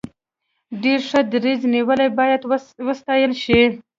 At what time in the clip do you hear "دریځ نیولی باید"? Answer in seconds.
1.31-2.41